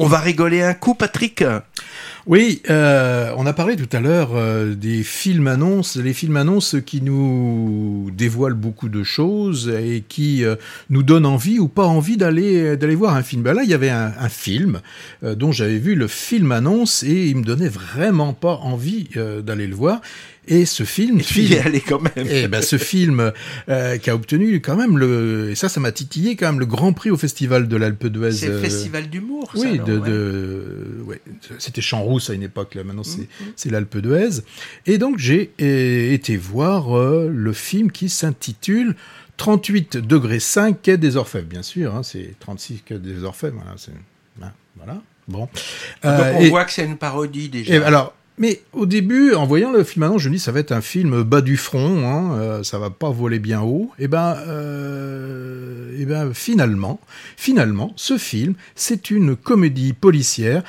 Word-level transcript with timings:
On 0.00 0.06
va 0.06 0.20
rigoler 0.20 0.62
un 0.62 0.74
coup, 0.74 0.94
Patrick? 0.94 1.42
Oui, 2.28 2.62
euh, 2.70 3.32
on 3.36 3.46
a 3.46 3.52
parlé 3.52 3.74
tout 3.74 3.88
à 3.96 3.98
l'heure 3.98 4.30
euh, 4.34 4.76
des 4.76 5.02
films 5.02 5.48
annonces, 5.48 5.96
les 5.96 6.12
films 6.12 6.36
annonces 6.36 6.76
qui 6.86 7.02
nous 7.02 8.08
dévoilent 8.12 8.54
beaucoup 8.54 8.88
de 8.88 9.02
choses 9.02 9.68
et 9.68 10.04
qui 10.08 10.44
euh, 10.44 10.54
nous 10.88 11.02
donnent 11.02 11.26
envie 11.26 11.58
ou 11.58 11.66
pas 11.66 11.86
envie 11.86 12.16
d'aller 12.16 12.76
voir 12.94 13.16
un 13.16 13.24
film. 13.24 13.42
Ben 13.42 13.54
là, 13.54 13.64
il 13.64 13.70
y 13.70 13.74
avait 13.74 13.90
un, 13.90 14.12
un 14.20 14.28
film 14.28 14.82
dont 15.22 15.50
j'avais 15.50 15.78
vu 15.78 15.96
le 15.96 16.06
film 16.06 16.52
annonce 16.52 17.02
et 17.02 17.26
il 17.30 17.38
me 17.38 17.42
donnait 17.42 17.68
vraiment 17.68 18.34
pas 18.34 18.54
envie 18.62 19.08
d'aller 19.42 19.66
le 19.66 19.74
voir. 19.74 20.00
Et 20.50 20.64
ce 20.66 20.82
film, 20.84 21.20
Et 21.20 21.22
puis 21.22 21.44
il 21.44 21.52
est 21.52 21.60
allé 21.60 21.80
quand 21.80 22.00
même. 22.00 22.26
et 22.26 22.48
ben 22.48 22.62
ce 22.62 22.78
film 22.78 23.32
euh, 23.68 23.96
qui 23.98 24.10
a 24.10 24.14
obtenu 24.14 24.60
quand 24.60 24.76
même 24.76 24.96
le 24.98 25.50
et 25.50 25.54
ça 25.54 25.68
ça 25.68 25.78
m'a 25.80 25.92
titillé 25.92 26.36
quand 26.36 26.46
même 26.46 26.58
le 26.60 26.66
grand 26.66 26.92
prix 26.92 27.10
au 27.10 27.16
festival 27.16 27.68
de 27.68 27.76
l'Alpe 27.76 28.06
d'Huez. 28.06 28.32
C'est 28.32 28.48
le 28.48 28.54
euh, 28.54 28.60
festival 28.62 29.08
d'humour, 29.10 29.50
ça, 29.54 29.60
oui, 29.60 29.78
non, 29.78 29.84
de, 29.84 29.98
ouais. 29.98 30.08
de 30.08 31.02
ouais, 31.06 31.20
c'était 31.58 31.80
Champs-Rousse 31.82 32.30
à 32.30 32.34
une 32.34 32.42
époque 32.42 32.74
là 32.74 32.82
maintenant 32.84 33.04
c'est 33.04 33.18
Mhm. 33.18 33.52
c'est 33.56 33.70
l'Alpe 33.70 33.98
d'Huez 33.98 34.40
et 34.86 34.98
donc 34.98 35.18
j'ai 35.18 35.52
été 36.14 36.36
voir 36.36 36.96
euh, 36.98 37.28
le 37.32 37.52
film 37.52 37.92
qui 37.92 38.08
s'intitule 38.08 38.96
38 39.36 39.98
degrés 39.98 40.40
5 40.40 40.82
quai 40.82 40.96
des 40.96 41.16
Orfèvres 41.16 41.46
bien 41.46 41.62
sûr 41.62 41.94
hein, 41.94 42.02
c'est 42.02 42.34
36 42.40 42.82
quai 42.84 42.98
des 42.98 43.22
Orfèvres 43.24 43.54
voilà 43.56 43.74
c'est 43.76 43.92
hein, 44.42 44.52
voilà 44.76 45.00
bon 45.28 45.40
Donc 45.40 45.50
on 46.02 46.40
et- 46.40 46.48
voit 46.48 46.64
que 46.64 46.72
c'est 46.72 46.84
une 46.84 46.96
parodie 46.96 47.48
déjà. 47.48 47.74
et 47.74 47.76
alors, 47.78 48.14
mais 48.38 48.62
au 48.72 48.86
début, 48.86 49.34
en 49.34 49.46
voyant 49.46 49.72
le 49.72 49.84
film 49.84 50.04
annonce, 50.04 50.22
je 50.22 50.28
me 50.28 50.34
dis 50.34 50.40
ça 50.40 50.52
va 50.52 50.60
être 50.60 50.72
un 50.72 50.80
film 50.80 51.22
bas 51.22 51.40
du 51.40 51.56
front, 51.56 52.06
hein, 52.06 52.38
euh, 52.38 52.62
ça 52.62 52.78
va 52.78 52.90
pas 52.90 53.10
voler 53.10 53.38
bien 53.38 53.60
haut. 53.60 53.90
Et 53.98 54.08
ben, 54.08 54.36
euh, 54.46 55.96
et 55.98 56.04
ben 56.06 56.32
finalement, 56.32 57.00
finalement, 57.36 57.92
ce 57.96 58.18
film, 58.18 58.54
c'est 58.74 59.10
une 59.10 59.36
comédie 59.36 59.92
policière 59.92 60.62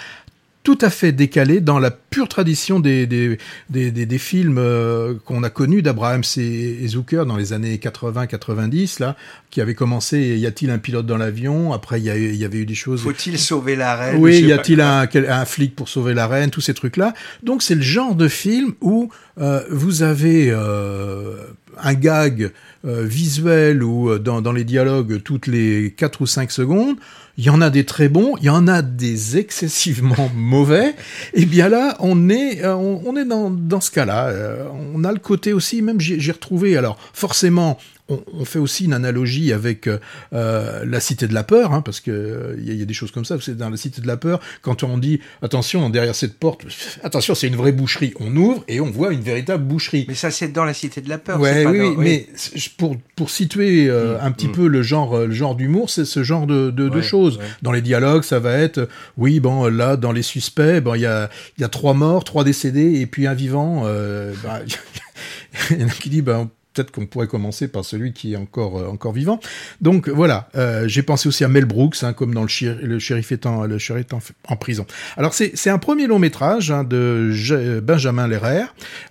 tout 0.63 0.77
à 0.81 0.90
fait 0.90 1.12
décalée 1.13 1.62
dans 1.62 1.80
la 1.80 1.90
pure 1.90 2.27
tradition 2.27 2.80
des, 2.80 3.08
des, 3.08 3.38
des, 3.70 3.92
des, 3.92 4.06
des 4.06 4.17
films 4.17 4.58
euh, 4.58 5.14
qu'on 5.25 5.42
a 5.44 5.50
connus 5.50 5.81
d'Abraham 5.81 6.22
et 6.38 6.88
Zucker 6.88 7.23
dans 7.25 7.38
les 7.38 7.53
années 7.53 7.78
80-90, 7.78 9.00
là, 9.02 9.16
qui 9.52 9.61
avait 9.61 9.73
commencé 9.73 10.19
Y 10.38 10.45
a-t-il 10.45 10.69
un 10.72 10.78
pilote 10.78 11.06
dans 11.06 11.17
l'avion? 11.17 11.73
Après, 11.73 12.00
il 12.00 12.03
y, 12.06 12.09
a 12.09 12.17
eu- 12.17 12.30
il 12.30 12.36
y 12.36 12.45
avait 12.45 12.59
eu 12.59 12.66
des 12.66 12.75
choses. 12.75 13.02
Faut-il 13.02 13.39
sauver 13.39 13.75
la 13.75 13.95
reine? 13.95 14.17
Oui, 14.19 14.42
y 14.42 14.52
a-t-il 14.52 14.81
un, 14.81 15.08
un 15.30 15.45
flic 15.45 15.75
pour 15.75 15.88
sauver 15.89 16.14
la 16.14 16.28
reine, 16.28 16.50
tous 16.50 16.62
ces 16.62 16.73
trucs-là. 16.73 17.14
Donc 17.44 17.64
c'est 17.64 17.75
le 17.75 17.81
genre 17.81 18.16
de 18.16 18.28
film 18.28 18.73
où 18.81 19.09
euh, 19.39 19.64
vous 19.72 20.03
avez 20.03 20.50
euh, 20.52 21.38
un 21.83 21.94
gag 21.94 22.52
euh, 22.85 23.03
visuel 23.03 23.83
ou 23.83 24.09
euh, 24.09 24.19
dans, 24.19 24.52
les 24.52 24.63
dialogues 24.63 25.22
toutes 25.23 25.47
les 25.47 25.94
4 25.97 26.22
ou 26.22 26.25
5 26.25 26.52
secondes. 26.52 26.95
Il 27.38 27.44
y 27.45 27.49
en 27.49 27.61
a 27.61 27.69
des 27.69 27.85
très 27.85 28.09
bons, 28.09 28.35
il 28.38 28.45
y 28.45 28.49
en 28.49 28.67
a 28.67 28.81
des 28.81 29.38
excessivement 29.38 30.30
mauvais. 30.35 30.95
Et 31.33 31.45
bien 31.45 31.69
là, 31.69 31.95
on 32.00 32.30
est, 32.30 32.63
euh, 32.63 32.75
on, 32.75 33.02
on 33.05 33.16
est 33.16 33.25
dans, 33.25 33.50
dans 33.50 33.81
ce 33.81 33.91
cas-là. 33.91 34.33
On 34.94 35.03
a 35.03 35.11
le 35.11 35.19
côté 35.19 35.53
aussi, 35.53 35.81
même 35.81 36.00
j'ai 36.00 36.31
retrouvé, 36.31 36.77
alors 36.77 36.97
forcément, 37.13 37.77
on, 38.10 38.22
on 38.34 38.46
fait 38.46 38.60
aussi 38.60 38.86
une 38.86 38.94
analogie 38.94 39.54
avec 39.54 39.88
euh, 39.88 39.98
euh, 40.34 40.84
la 40.86 41.00
Cité 41.00 41.28
de 41.28 41.34
la 41.34 41.44
peur, 41.44 41.74
hein, 41.74 41.82
parce 41.82 42.00
que 42.00 42.12
euh, 42.12 42.56
il 42.58 42.68
y, 42.68 42.72
a- 42.72 42.74
il 42.74 42.80
y 42.80 42.84
a 42.84 42.86
des 42.86 42.94
choses 42.94 43.12
comme 43.12 43.26
ça. 43.26 43.38
C'est 43.42 43.56
dans 43.56 43.70
la 43.70 43.78
Cité 43.78 44.02
de 44.02 44.08
la 44.08 44.18
peur, 44.18 44.40
quand 44.62 44.84
on 44.84 44.98
dit 44.98 45.20
attention 45.42 45.90
derrière 45.90 46.16
cette 46.16 46.38
porte, 46.38 46.66
attention 47.04 47.36
c'est 47.36 47.48
une 47.48 47.56
vraie 47.56 47.72
boucherie, 47.72 48.14
on 48.20 48.36
ouvre 48.36 48.64
et 48.68 48.80
on 48.82 48.90
voit 48.92 49.14
une 49.14 49.22
véritable 49.22 49.64
boucherie. 49.64 50.06
Mais 50.08 50.16
ça, 50.16 50.32
c'est 50.32 50.50
dans 50.50 50.66
la 50.66 50.74
Cité 50.74 51.02
de 51.02 51.10
la 51.10 51.18
peur. 51.18 51.40
Ouais, 51.40 51.64
pas 51.64 51.72
oui, 51.72 51.78
dans- 51.80 51.86
oui, 51.90 51.96
mais 51.98 52.28
pour 52.78 52.98
pour 53.16 53.30
situer 53.30 53.88
euh, 53.90 54.20
un 54.22 54.32
petit 54.32 54.48
peu 54.48 54.68
le 54.68 54.82
genre 54.82 55.16
euh, 55.16 55.28
le 55.28 55.34
genre 55.34 55.56
d'humour, 55.56 55.90
c'est 55.90 56.06
ce 56.06 56.24
genre 56.24 56.48
de, 56.48 56.72
de, 56.72 56.90
de 56.90 57.02
choses. 57.02 57.38
ouais. 57.38 57.44
Dans 57.62 57.72
les 57.72 57.82
dialogues, 57.82 58.24
ça 58.24 58.40
va 58.40 58.54
être 58.58 58.80
euh, 58.80 58.86
oui, 59.18 59.40
bon 59.40 59.66
là 59.68 59.98
dans 59.98 60.12
les 60.12 60.22
suspects, 60.24 60.82
bon 60.82 60.96
il 60.96 61.02
y 61.02 61.06
a 61.06 61.30
il 61.58 61.62
y 61.62 61.64
a 61.64 61.70
trois 61.70 61.94
morts, 61.94 62.24
trois 62.24 62.44
décédés 62.44 63.00
et 63.02 63.06
puis 63.06 63.28
un 63.28 63.34
vivant. 63.34 63.84
Euh, 63.86 64.34
bah, 64.44 64.60
il 65.72 65.82
y 65.82 65.84
en 65.84 65.88
a 65.88 65.92
qui 65.92 66.10
dit 66.10 66.22
ben 66.22 66.50
peut-être 66.80 66.91
qu'on 66.91 67.05
pourrait 67.05 67.28
commencer 67.28 67.67
par 67.67 67.84
celui 67.84 68.13
qui 68.13 68.34
est 68.34 68.38
encore 68.38 68.78
euh, 68.79 68.88
encore 68.88 69.12
vivant. 69.12 69.40
Donc 69.81 70.07
voilà, 70.07 70.50
euh, 70.56 70.88
j'ai 70.88 71.03
pensé 71.03 71.28
aussi 71.28 71.44
à 71.44 71.47
Mel 71.50 71.66
Brooks, 71.66 71.97
hein, 72.03 72.13
comme 72.13 72.34
dans 72.34 72.41
le, 72.44 72.47
shérif, 72.47 72.79
le 72.81 73.00
shérif 73.00 73.31
étant 73.31 73.66
le 73.66 73.78
shérif 73.78 74.03
étant 74.06 74.19
en 74.47 74.56
prison. 74.56 74.85
Alors 75.18 75.34
c'est 75.34 75.69
un 75.69 75.78
premier 75.78 76.07
long 76.07 76.19
métrage 76.19 76.72
hein, 76.72 76.84
de 76.84 77.31
J- 77.31 77.81
Benjamin 77.84 78.28
Lerrer. 78.28 78.63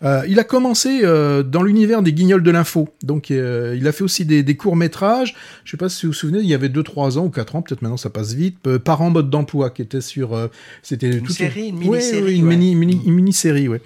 Euh, 0.02 0.22
il 0.28 0.38
a 0.38 0.44
commencé 0.44 1.02
dans 1.02 1.62
l'univers 1.62 2.02
des 2.02 2.12
Guignols 2.12 2.42
de 2.42 2.50
l'info. 2.50 2.88
Donc 3.02 3.30
il 3.30 3.86
a 3.86 3.92
fait 3.92 4.04
aussi 4.04 4.24
des, 4.24 4.42
des 4.42 4.56
courts 4.56 4.76
métrages. 4.76 5.34
Je 5.64 5.70
sais 5.70 5.76
pas 5.76 5.88
si 5.88 6.06
vous 6.06 6.12
vous 6.12 6.18
souvenez, 6.18 6.38
il 6.38 6.46
y 6.46 6.54
avait 6.54 6.68
deux 6.68 6.82
trois 6.82 7.18
ans 7.18 7.24
ou 7.26 7.30
quatre 7.30 7.54
ans, 7.56 7.62
peut-être 7.62 7.82
maintenant 7.82 7.96
ça 7.96 8.10
passe 8.10 8.32
vite. 8.34 8.58
Euh, 8.66 8.78
Parents 8.78 9.10
mode 9.10 9.30
d'emploi 9.30 9.70
qui 9.70 9.82
était 9.82 10.00
sur 10.00 10.34
euh, 10.34 10.48
c'était 10.82 11.10
Une 11.10 11.28
série, 11.28 11.68
une 11.68 11.76
Ouais, 11.78 11.98
mini-série, 11.98 12.22
ouais, 12.22 12.34
une 12.36 12.48
ouais. 12.48 12.56
mini 12.56 12.74
mini 12.74 13.02
une 13.04 13.14
mini-série, 13.14 13.68
ouais. 13.68 13.80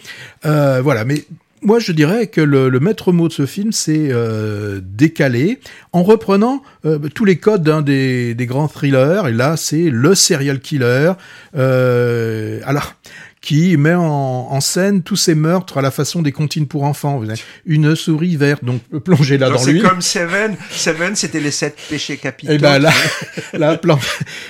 Euh, 0.47 0.81
voilà, 0.82 1.04
mais 1.04 1.25
moi, 1.62 1.78
je 1.78 1.93
dirais 1.93 2.27
que 2.27 2.41
le, 2.41 2.71
maître 2.81 3.12
mot 3.12 3.28
de 3.28 3.33
ce 3.33 3.47
film, 3.47 3.73
c'est 3.73 4.09
euh, 4.11 4.81
décalé, 4.83 5.61
en 5.93 6.03
reprenant 6.03 6.62
euh, 6.84 6.99
tous 7.15 7.25
les 7.25 7.37
codes 7.37 7.69
hein, 7.69 7.83
des, 7.83 8.34
des 8.34 8.47
grands 8.47 8.69
thrillers. 8.69 9.28
Et 9.28 9.33
là, 9.33 9.56
c'est 9.56 9.91
le 9.91 10.15
serial 10.15 10.61
killer. 10.61 11.12
Euh, 11.56 12.61
alors 12.65 12.95
qui 13.42 13.76
met 13.76 13.92
en, 13.94 14.03
en 14.04 14.60
scène 14.60 15.03
tous 15.03 15.16
ces 15.16 15.34
meurtres 15.34 15.76
à 15.78 15.82
la 15.82 15.91
façon 15.91 16.22
des 16.22 16.30
comptines 16.32 16.69
pour 16.69 16.84
enfants. 16.84 17.19
Vous 17.19 17.28
avez 17.28 17.41
une 17.66 17.94
souris 17.97 18.36
verte, 18.36 18.64
donc 18.64 18.80
Genre, 18.92 19.50
dans 19.50 19.58
c'est 19.58 19.72
lui. 19.72 19.82
comme 19.82 20.00
Seven. 20.00 20.54
Seven, 20.70 21.16
c'était 21.16 21.41
les 21.41 21.50
sept 21.50 21.76
péchés 21.91 22.16
capitaux. 22.19 22.53
Et 22.53 22.58
ben 22.58 22.78
là, 22.78 22.92
là 23.53 23.76
plan- 23.76 23.98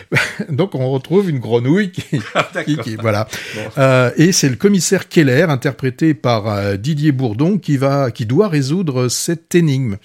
donc 0.50 0.74
on 0.74 0.90
retrouve 0.90 1.30
une 1.30 1.38
grenouille 1.38 1.90
qui, 1.90 2.04
Ah, 2.34 2.42
qui- 2.44 2.54
d'accord. 2.76 2.84
qui- 2.84 2.96
voilà. 2.96 3.26
Bon. 3.54 3.60
Euh, 3.78 4.10
et 4.16 4.30
c'est 4.32 4.50
le 4.50 4.56
commissaire 4.56 5.08
Keller, 5.08 5.44
interprété 5.48 6.12
par 6.12 6.48
euh, 6.48 6.76
Didier 6.76 7.12
Bourdon, 7.12 7.56
qui 7.58 7.78
va, 7.78 8.10
qui 8.10 8.26
doit 8.26 8.48
résoudre 8.48 9.08
cette 9.08 9.54
énigme. 9.54 9.96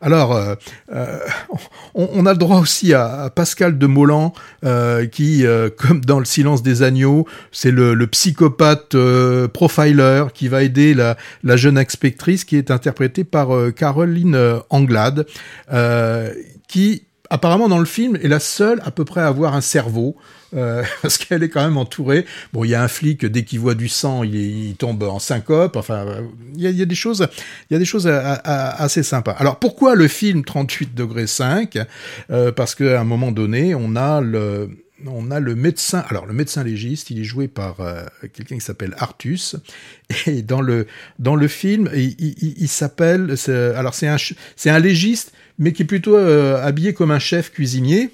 Alors, 0.00 0.34
euh, 0.34 0.56
on, 1.94 2.08
on 2.12 2.26
a 2.26 2.32
le 2.32 2.38
droit 2.38 2.58
aussi 2.58 2.92
à, 2.92 3.22
à 3.22 3.30
Pascal 3.30 3.78
de 3.78 3.86
Mollan, 3.86 4.32
euh, 4.64 5.06
qui, 5.06 5.44
comme 5.78 6.00
dans 6.04 6.18
Le 6.18 6.24
Silence 6.24 6.64
des 6.64 6.82
agneaux, 6.82 7.26
c'est 7.52 7.70
le, 7.70 7.94
le 7.94 8.06
psychopathe 8.32 8.94
euh, 8.94 9.46
profiler 9.46 10.24
qui 10.32 10.48
va 10.48 10.62
aider 10.62 10.94
la, 10.94 11.16
jeune 11.56 11.76
inspectrice, 11.76 12.44
qui 12.44 12.56
est 12.56 12.70
interprétée 12.70 13.24
par 13.24 13.54
euh, 13.54 13.70
Caroline 13.70 14.34
euh, 14.34 14.58
Anglade, 14.70 15.26
qui 16.68 17.02
apparemment 17.32 17.68
dans 17.68 17.78
le 17.78 17.84
film 17.86 18.16
est 18.22 18.28
la 18.28 18.40
seule 18.40 18.80
à 18.84 18.90
peu 18.90 19.04
près 19.04 19.20
à 19.22 19.26
avoir 19.26 19.54
un 19.54 19.60
cerveau. 19.60 20.16
euh, 20.54 20.82
parce 21.02 21.16
qu'elle 21.16 21.42
est 21.42 21.48
quand 21.48 21.64
même 21.64 21.78
entourée. 21.78 22.26
Bon, 22.52 22.62
il 22.64 22.68
y 22.70 22.74
a 22.74 22.82
un 22.82 22.88
flic 22.88 23.24
dès 23.24 23.42
qu'il 23.42 23.58
voit 23.58 23.74
du 23.74 23.88
sang, 23.88 24.22
il, 24.22 24.74
tombe 24.76 25.02
en 25.02 25.18
syncope. 25.18 25.76
Enfin, 25.76 26.06
euh, 26.06 26.20
il 26.56 26.60
y 26.62 26.82
a, 26.82 26.84
des 26.84 26.94
choses, 26.94 27.26
il 27.70 27.74
y 27.74 27.76
a 27.76 27.78
des 27.78 27.86
choses 27.86 28.06
assez 28.06 29.02
sympas. 29.02 29.32
Alors 29.32 29.58
pourquoi 29.58 29.94
le 29.94 30.08
film 30.08 30.44
38 30.44 30.94
degrés 30.94 31.26
5 31.26 31.78
Euh, 32.30 32.52
Parce 32.52 32.74
qu'à 32.74 33.00
un 33.00 33.04
moment 33.04 33.32
donné, 33.32 33.74
on 33.74 33.96
a 33.96 34.20
le 34.20 34.68
on 35.06 35.32
a 35.32 35.40
le 35.40 35.56
médecin, 35.56 36.04
alors 36.10 36.26
le 36.26 36.32
médecin 36.32 36.62
légiste, 36.62 37.10
il 37.10 37.18
est 37.18 37.24
joué 37.24 37.48
par 37.48 37.78
quelqu'un 38.32 38.54
qui 38.54 38.60
s'appelle 38.60 38.94
Artus, 38.98 39.56
et 40.26 40.42
dans 40.42 40.60
le 40.60 40.86
dans 41.18 41.34
le 41.34 41.48
film, 41.48 41.90
il, 41.92 42.14
il- 42.62 42.68
s'appelle, 42.68 43.34
alors 43.76 43.94
c'est 43.94 44.06
un 44.06 44.16
c'est 44.54 44.70
un 44.70 44.78
légiste, 44.78 45.32
mais 45.58 45.72
qui 45.72 45.82
est 45.82 45.86
plutôt 45.86 46.16
euh, 46.16 46.62
habillé 46.62 46.94
comme 46.94 47.10
un 47.10 47.18
chef 47.18 47.50
cuisinier, 47.52 48.10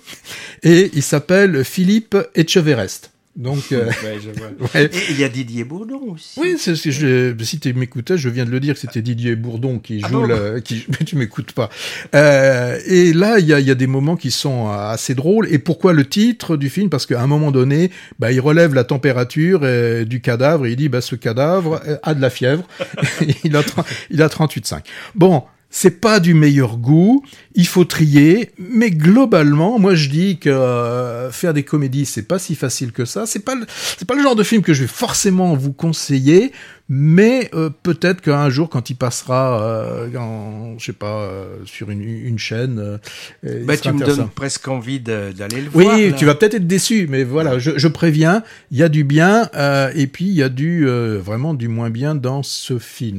et 0.63 0.91
il 0.95 1.03
s'appelle 1.03 1.65
Philippe 1.65 2.17
Etcheverest. 2.35 3.11
Donc 3.39 3.71
euh, 3.71 3.87
Ouais, 3.87 4.19
je 4.21 4.31
vois. 4.31 4.51
ouais. 4.75 4.87
Et 4.87 5.11
il 5.11 5.21
y 5.21 5.25
a 5.25 5.29
Didier 5.29 5.63
Bourdon 5.63 6.01
aussi. 6.13 6.39
Oui, 6.41 6.57
c'est 6.59 6.75
ce 6.75 6.83
que 6.83 6.91
je, 6.91 7.45
si 7.45 7.61
tu 7.61 7.73
m'écoutais, 7.73 8.19
je 8.19 8.29
viens 8.29 8.45
de 8.45 8.51
le 8.51 8.59
dire 8.59 8.75
que 8.75 8.81
c'était 8.81 9.01
Didier 9.01 9.37
Bourdon 9.37 9.79
qui 9.79 10.01
Ah 10.03 10.09
joue 10.09 10.21
bon 10.21 10.27
le, 10.27 10.59
qui, 10.59 10.85
mais 11.01 11.07
tu 11.07 11.15
m'écoutes 11.15 11.53
pas. 11.53 11.71
Euh, 12.17 12.79
et 12.85 13.13
là, 13.13 13.39
il 13.39 13.47
y 13.47 13.55
a, 13.55 13.61
il 13.61 13.67
y 13.67 13.71
a 13.71 13.77
des 13.77 13.87
moments 13.87 14.17
qui 14.17 14.33
sont 14.33 14.69
assez 14.71 15.15
drôles. 15.15 15.47
Et 15.53 15.61
pourquoi 15.61 15.93
le 15.93 16.05
titre 16.05 16.57
du 16.57 16.69
film? 16.69 16.91
Parce 16.91 17.07
qu'à 17.07 17.23
un 17.23 17.29
moment 17.29 17.53
donné, 17.53 17.93
bah, 18.19 18.33
il 18.33 18.41
relève 18.41 18.75
la 18.75 18.83
température 18.83 19.61
euh, 19.63 20.05
du 20.05 20.21
cadavre 20.21 20.67
et 20.67 20.71
il 20.71 20.77
dit, 20.77 20.89
bah, 20.89 21.01
ce 21.01 21.15
cadavre 21.15 21.81
euh, 21.87 21.97
a 22.03 22.15
de 22.15 22.21
la 22.21 22.31
fièvre. 22.31 22.67
il 23.45 23.55
a, 23.55 23.63
30 23.63 23.87
il 24.11 24.21
a 24.21 24.27
38,5. 24.27 24.81
Bon. 25.15 25.45
C'est 25.71 26.01
pas 26.01 26.19
du 26.19 26.33
meilleur 26.33 26.79
goût, 26.79 27.23
il 27.55 27.67
faut 27.67 27.85
trier, 27.85 28.53
mais 28.59 28.91
globalement, 28.91 29.79
moi 29.79 29.95
je 29.95 30.09
dis 30.09 30.39
que 30.39 30.49
euh, 30.49 31.31
faire 31.31 31.53
des 31.53 31.63
comédies, 31.63 32.07
c'est 32.07 32.23
pas 32.23 32.39
si 32.39 32.55
facile 32.55 32.91
que 32.93 33.05
ça. 33.05 33.27
C'est 33.27 33.45
pas 33.45 33.55
c'est 33.99 34.07
pas 34.09 34.15
le 34.15 34.23
genre 34.23 34.35
de 34.37 34.43
film 34.43 34.63
que 34.63 34.73
je 34.73 34.83
vais 34.83 34.89
forcément 34.89 35.55
vous 35.55 35.73
conseiller, 35.75 36.53
mais 36.89 37.51
euh, 37.53 37.69
peut-être 37.83 38.23
qu'un 38.23 38.49
jour, 38.49 38.71
quand 38.71 38.89
il 38.89 38.95
passera, 38.95 39.63
euh, 39.63 40.17
en, 40.17 40.79
je 40.79 40.87
sais 40.87 40.93
pas, 40.95 41.21
euh, 41.25 41.57
sur 41.67 41.91
une, 41.91 42.01
une 42.03 42.39
chaîne, 42.39 42.99
Bah, 43.43 43.77
tu 43.77 43.93
me 43.93 44.05
donnes 44.07 44.29
presque 44.35 44.67
envie 44.69 45.01
d'aller 45.01 45.61
le 45.61 45.69
Oui, 45.75 45.85
voir. 45.85 45.99
là. 45.99 46.13
tu 46.13 46.25
vas 46.25 46.35
peut-être 46.35 46.55
être 46.55 46.67
déçu, 46.67 47.07
mais 47.11 47.25
voilà, 47.25 47.59
je, 47.59 47.73
je 47.77 47.89
préviens, 47.89 48.43
il 48.71 48.79
y 48.79 48.83
a 48.83 48.89
du 48.89 49.05
bien, 49.05 49.51
et 49.95 50.07
puis 50.07 50.25
il 50.25 50.33
y 50.35 50.43
a 50.43 50.49
du 50.49 50.87
vraiment 50.87 51.53
du 51.53 51.69
moins 51.69 51.91
bien 51.91 52.15
dans 52.15 52.43
ce 52.43 52.79
film. 52.79 53.17